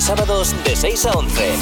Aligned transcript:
a 0.00 0.02
sábados 0.02 0.54
de 0.64 0.74
6 0.74 1.06
a 1.06 1.12
11. 1.12 1.58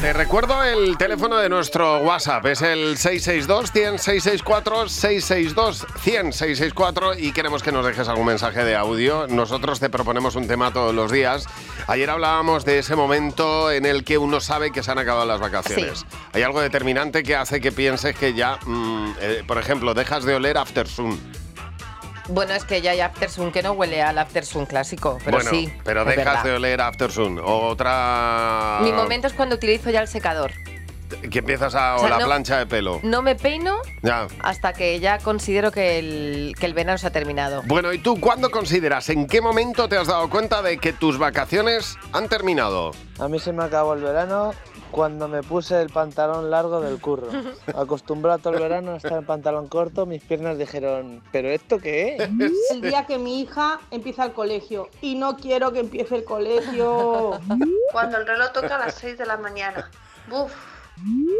Te 0.00 0.12
recuerdo 0.12 0.64
el 0.64 0.96
teléfono 0.98 1.36
de 1.36 1.48
nuestro 1.48 1.98
WhatsApp, 1.98 2.44
es 2.46 2.62
el 2.62 2.96
662 2.96 3.70
100 3.70 3.98
664 4.00 4.88
662 4.88 5.86
100 6.02 6.32
664 6.32 7.18
y 7.18 7.30
queremos 7.32 7.62
que 7.62 7.70
nos 7.70 7.86
dejes 7.86 8.08
algún 8.08 8.26
mensaje 8.26 8.64
de 8.64 8.74
audio. 8.74 9.28
Nosotros 9.28 9.78
te 9.78 9.90
proponemos 9.90 10.34
un 10.34 10.48
tema 10.48 10.72
todos 10.72 10.92
los 10.92 11.12
días. 11.12 11.46
Ayer 11.86 12.10
hablábamos 12.10 12.64
de 12.64 12.80
ese 12.80 12.96
momento 12.96 13.70
en 13.70 13.86
el 13.86 14.02
que 14.02 14.18
uno 14.18 14.40
sabe 14.40 14.72
que 14.72 14.82
se 14.82 14.90
han 14.90 14.98
acabado 14.98 15.26
las 15.26 15.38
vacaciones. 15.38 16.04
Hay 16.32 16.42
algo 16.42 16.60
determinante 16.60 17.22
que 17.22 17.36
hace 17.36 17.60
que 17.60 17.70
pienses 17.70 18.16
que 18.16 18.34
ya, 18.34 18.58
mm, 18.66 19.12
eh, 19.20 19.44
por 19.46 19.58
ejemplo, 19.58 19.94
dejas 19.94 20.24
de 20.24 20.34
oler 20.34 20.58
After 20.58 20.88
Sun. 20.88 21.20
Bueno, 22.30 22.54
es 22.54 22.64
que 22.64 22.80
ya 22.80 22.92
hay 22.92 23.00
Aftersun 23.00 23.50
que 23.50 23.62
no 23.62 23.72
huele 23.72 24.02
al 24.02 24.16
Aftersun 24.16 24.64
clásico, 24.64 25.18
pero 25.24 25.38
bueno, 25.38 25.50
sí. 25.50 25.72
pero 25.84 26.04
dejas 26.04 26.24
verdad. 26.24 26.44
de 26.44 26.52
oler 26.52 26.80
After 26.80 27.10
Sun. 27.10 27.40
Otra... 27.42 28.78
Mi 28.82 28.92
momento 28.92 29.26
es 29.26 29.32
cuando 29.32 29.56
utilizo 29.56 29.90
ya 29.90 30.00
el 30.00 30.08
secador. 30.08 30.52
Que 31.30 31.40
empiezas 31.40 31.74
a... 31.74 31.94
O 31.94 31.96
O, 31.96 32.00
sea, 32.00 32.10
la 32.10 32.18
no- 32.18 32.26
plancha 32.26 32.58
de 32.58 32.66
pelo. 32.66 33.00
No 33.02 33.22
me 33.22 33.34
peino 33.34 33.76
Ya. 34.02 34.26
hasta 34.42 34.72
que 34.72 34.98
ya 35.00 35.18
considero 35.18 35.70
que 35.72 35.98
el, 35.98 36.54
que 36.58 36.66
el 36.66 36.74
verano 36.74 36.98
se 36.98 37.06
ha 37.06 37.10
terminado. 37.10 37.62
Bueno, 37.66 37.92
¿y 37.92 37.98
tú 37.98 38.20
cuándo 38.20 38.50
consideras, 38.50 39.08
en 39.10 39.26
qué 39.26 39.40
momento 39.40 39.88
te 39.88 39.96
has 39.96 40.06
dado 40.08 40.28
cuenta 40.30 40.62
de 40.62 40.78
que 40.78 40.92
tus 40.92 41.18
vacaciones 41.18 41.96
han 42.12 42.28
terminado? 42.28 42.92
A 43.18 43.28
mí 43.28 43.38
se 43.38 43.52
me 43.52 43.64
acabó 43.64 43.94
el 43.94 44.02
verano 44.02 44.52
cuando 44.90 45.28
me 45.28 45.42
puse 45.44 45.80
el 45.80 45.88
pantalón 45.90 46.50
largo 46.50 46.80
del 46.80 47.00
curro. 47.00 47.28
Acostumbrado 47.76 48.38
todo 48.38 48.54
el 48.54 48.60
verano 48.60 48.92
a 48.92 48.96
estar 48.96 49.12
en 49.12 49.24
pantalón 49.24 49.68
corto, 49.68 50.04
mis 50.06 50.22
piernas 50.22 50.58
dijeron, 50.58 51.22
¿pero 51.30 51.48
esto 51.48 51.78
qué 51.78 52.16
es? 52.16 52.28
El 52.72 52.80
día 52.80 53.06
que 53.06 53.18
mi 53.18 53.40
hija 53.40 53.78
empieza 53.90 54.24
el 54.24 54.32
colegio 54.32 54.88
y 55.00 55.14
no 55.14 55.36
quiero 55.36 55.72
que 55.72 55.80
empiece 55.80 56.16
el 56.16 56.24
colegio. 56.24 57.38
Cuando 57.92 58.16
el 58.18 58.26
reloj 58.26 58.50
toca 58.52 58.76
a 58.76 58.78
las 58.86 58.94
6 58.94 59.18
de 59.18 59.26
la 59.26 59.36
mañana. 59.36 59.88
Buf. 60.28 60.52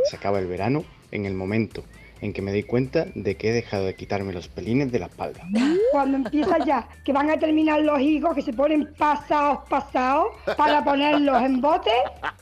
Se 0.08 0.16
acaba 0.16 0.38
el 0.38 0.46
verano 0.46 0.84
en 1.10 1.26
el 1.26 1.34
momento 1.34 1.84
en 2.20 2.32
que 2.32 2.42
me 2.42 2.52
di 2.52 2.62
cuenta 2.62 3.06
de 3.14 3.36
que 3.36 3.50
he 3.50 3.52
dejado 3.52 3.86
de 3.86 3.94
quitarme 3.94 4.32
los 4.32 4.48
pelines 4.48 4.92
de 4.92 4.98
la 4.98 5.06
espalda. 5.06 5.46
Cuando 5.92 6.18
empieza 6.18 6.58
ya, 6.64 6.88
que 7.04 7.12
van 7.12 7.30
a 7.30 7.38
terminar 7.38 7.80
los 7.82 8.00
higos, 8.00 8.34
que 8.34 8.42
se 8.42 8.52
ponen 8.52 8.92
pasados, 8.98 9.60
pasados, 9.68 10.28
para 10.56 10.84
ponerlos 10.84 11.42
en 11.42 11.60
bote 11.60 11.90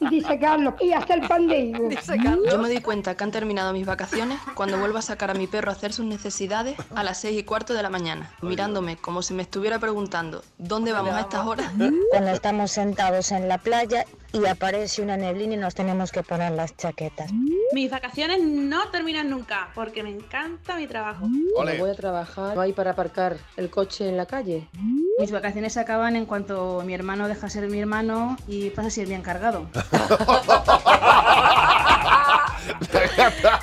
y 0.00 0.08
disecarlos 0.08 0.74
y 0.80 0.92
hacer 0.92 1.26
pan 1.28 1.46
de 1.46 1.60
higo. 1.60 1.88
Yo 2.50 2.58
me 2.58 2.68
doy 2.68 2.80
cuenta 2.80 3.16
que 3.16 3.24
han 3.24 3.30
terminado 3.30 3.72
mis 3.72 3.86
vacaciones 3.86 4.38
cuando 4.54 4.78
vuelvo 4.78 4.98
a 4.98 5.02
sacar 5.02 5.30
a 5.30 5.34
mi 5.34 5.46
perro 5.46 5.70
a 5.70 5.74
hacer 5.74 5.92
sus 5.92 6.04
necesidades 6.04 6.76
a 6.94 7.04
las 7.04 7.20
seis 7.20 7.38
y 7.38 7.44
cuarto 7.44 7.74
de 7.74 7.82
la 7.82 7.90
mañana, 7.90 8.30
mirándome 8.42 8.96
como 8.96 9.22
si 9.22 9.34
me 9.34 9.42
estuviera 9.42 9.78
preguntando 9.78 10.42
¿dónde 10.58 10.92
vamos 10.92 11.14
a 11.14 11.20
estas 11.20 11.46
horas? 11.46 11.72
Cuando 12.10 12.30
estamos 12.30 12.70
sentados 12.72 13.32
en 13.32 13.48
la 13.48 13.58
playa 13.58 14.04
y 14.32 14.46
aparece 14.46 15.02
una 15.02 15.16
neblina 15.16 15.54
y 15.54 15.56
nos 15.56 15.74
tenemos 15.74 16.12
que 16.12 16.22
poner 16.22 16.52
las 16.52 16.76
chaquetas. 16.76 17.30
Mis 17.72 17.90
vacaciones 17.90 18.40
no 18.42 18.88
terminan 18.88 19.30
nunca 19.30 19.70
porque 19.74 20.02
me 20.02 20.10
encanta 20.10 20.76
mi 20.76 20.86
trabajo. 20.86 21.26
Ole. 21.56 21.78
voy 21.78 21.90
a 21.90 21.94
trabajar, 21.94 22.54
no 22.54 22.60
hay 22.60 22.72
para 22.72 22.92
aparcar 22.92 23.36
el 23.56 23.70
coche 23.70 24.08
en 24.08 24.16
la 24.16 24.26
calle. 24.26 24.68
Mis 25.18 25.32
vacaciones 25.32 25.72
se 25.72 25.80
acaban 25.80 26.16
en 26.16 26.26
cuanto 26.26 26.82
mi 26.84 26.94
hermano 26.94 27.28
deja 27.28 27.48
ser 27.48 27.68
mi 27.68 27.80
hermano 27.80 28.36
y 28.46 28.70
pasa 28.70 28.88
a 28.88 28.90
ser 28.90 29.08
bien 29.08 29.22
cargado. 29.22 29.68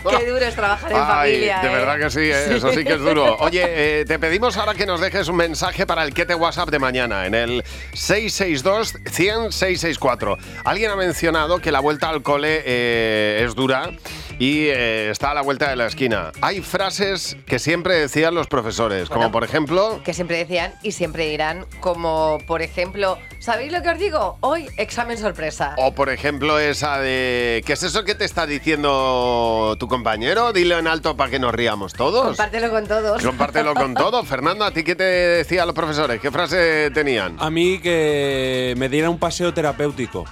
Qué 0.10 0.26
duro 0.30 0.46
es 0.46 0.56
trabajar 0.56 0.92
en 0.92 0.98
Ay, 0.98 1.06
familia. 1.06 1.60
de 1.62 1.68
¿eh? 1.68 1.72
verdad 1.72 2.00
que 2.00 2.10
sí, 2.10 2.20
¿eh? 2.20 2.56
eso 2.58 2.72
sí 2.72 2.84
que 2.84 2.94
es 2.94 3.00
duro. 3.00 3.38
Oye, 3.40 3.64
eh, 3.66 4.06
te 4.06 4.20
pedimos 4.20 4.58
ahora 4.58 4.74
que 4.74 4.86
nos 4.86 5.00
dejes 5.02 5.28
un 5.28 5.38
mensaje 5.38 5.86
para 5.86 6.04
el 6.04 6.14
que 6.14 6.26
te 6.26 6.36
WhatsApp 6.36 6.70
de 6.70 6.80
mañana 6.80 7.26
en 7.26 7.36
el 7.36 7.64
662 7.94 8.96
100 9.10 9.52
664. 9.52 10.38
Alguien 10.64 10.92
ha 10.92 10.96
mencionado 10.96 11.60
que 11.60 11.72
la 11.72 11.80
vuelta 11.80 12.10
al 12.10 12.22
cole 12.22 13.44
es 13.44 13.56
dura 13.56 13.92
y 14.40 14.66
eh, 14.68 15.10
está 15.12 15.32
a 15.32 15.34
la 15.34 15.42
vuelta 15.42 15.70
de 15.70 15.76
la 15.76 15.86
esquina. 15.88 16.32
Hay 16.42 16.62
frases 16.62 17.38
que 17.46 17.60
siempre 17.60 17.96
decían 17.96 18.36
los 18.36 18.48
profesores, 18.48 19.08
como 19.08 19.22
Bueno. 19.22 19.32
por 19.32 19.44
ejemplo... 19.44 20.02
Que 20.04 20.14
siempre 20.14 20.38
decían 20.38 20.74
y 20.84 20.92
siempre 20.92 21.30
dirán, 21.30 21.66
como 21.80 22.38
por 22.48 22.62
ejemplo, 22.62 23.18
¿sabéis 23.40 23.72
lo 23.72 23.82
que 23.82 23.90
os 23.90 24.00
digo? 24.00 24.38
Hoy 24.42 24.68
examen 24.78 25.18
sorpresa. 25.18 25.76
O 25.78 25.94
por 25.94 26.10
ejemplo 26.10 26.60
esa 26.60 27.00
de... 27.00 27.64
¿Qué 27.66 27.74
es 27.74 27.84
eso 27.84 28.04
que 28.04 28.16
te 28.16 28.26
está 28.26 28.46
diciendo 28.46 29.76
tu 29.80 29.88
compañero? 29.88 30.52
Dilo 30.54 30.78
en 30.78 30.88
alto 30.88 31.16
para 31.16 31.30
que 31.30 31.40
nos 31.40 31.54
riamos 31.54 31.94
todos. 31.94 32.28
Compártelo 32.28 32.70
con 32.70 32.88
todos. 32.88 33.24
Compártelo 33.24 33.74
con 33.74 33.94
todo. 33.96 34.24
Fernando, 34.24 34.66
¿a 34.66 34.72
ti 34.72 34.84
qué 34.84 34.96
te 34.96 35.04
decían 35.04 35.66
los 35.68 35.76
profesores? 35.76 36.20
¿Qué 36.22 36.32
frase 36.32 36.92
tenían? 36.92 37.38
A 37.40 37.50
mí 37.50 37.80
que 37.80 38.74
me 38.78 38.90
diera 38.90 39.10
un 39.10 39.20
paseo 39.20 39.54
terapéutico. 39.54 40.26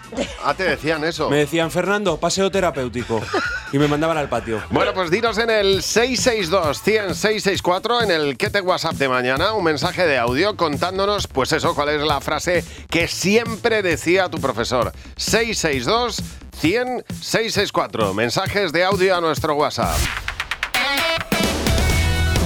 Ah, 0.43 0.53
te 0.53 0.63
decían 0.63 1.03
eso. 1.03 1.29
Me 1.29 1.37
decían, 1.37 1.71
Fernando, 1.71 2.17
paseo 2.17 2.51
terapéutico. 2.51 3.21
Y 3.73 3.79
me 3.79 3.87
mandaban 3.87 4.19
al 4.19 4.29
patio. 4.29 4.61
Bueno, 4.69 4.93
pues 4.93 5.09
dinos 5.09 5.35
en 5.39 5.49
el 5.49 5.81
662 5.81 6.81
100 6.83 7.15
664 7.15 8.03
en 8.03 8.11
el 8.11 8.37
que 8.37 8.51
te 8.51 8.61
WhatsApp 8.61 8.93
de 8.93 9.09
mañana 9.09 9.53
un 9.53 9.63
mensaje 9.63 10.05
de 10.05 10.19
audio 10.19 10.55
contándonos, 10.55 11.25
pues 11.25 11.51
eso, 11.53 11.73
cuál 11.73 11.89
es 11.89 12.01
la 12.01 12.21
frase 12.21 12.63
que 12.87 13.07
siempre 13.07 13.81
decía 13.81 14.29
tu 14.29 14.39
profesor. 14.39 14.91
662 15.17 16.21
100 16.59 17.03
664. 17.19 18.13
Mensajes 18.13 18.71
de 18.71 18.83
audio 18.83 19.17
a 19.17 19.21
nuestro 19.21 19.55
WhatsApp. 19.55 19.97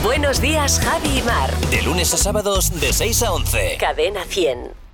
Buenos 0.02 0.40
días, 0.40 0.80
Javi 0.80 1.20
y 1.20 1.22
Mar. 1.24 1.54
De 1.70 1.82
lunes 1.82 2.14
a 2.14 2.18
sábados 2.18 2.80
de 2.80 2.94
6 2.94 3.24
a 3.24 3.34
11. 3.34 3.78
Cadena 3.78 4.24
100. 4.24 4.87